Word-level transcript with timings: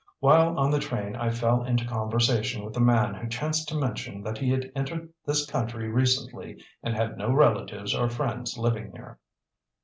While 0.17 0.57
on 0.57 0.71
the 0.71 0.79
train 0.79 1.15
I 1.15 1.29
fell 1.29 1.63
into 1.63 1.85
conversation 1.85 2.65
with 2.65 2.75
a 2.75 2.79
man 2.81 3.13
who 3.13 3.27
chanced 3.29 3.69
to 3.69 3.75
mention 3.79 4.23
that 4.23 4.39
he 4.39 4.49
had 4.49 4.71
entered 4.75 5.13
this 5.27 5.45
country 5.45 5.89
recently 5.89 6.59
and 6.81 6.95
had 6.95 7.19
no 7.19 7.29
relatives 7.31 7.93
or 7.93 8.09
friends 8.09 8.57
living 8.57 8.93
here." 8.93 9.19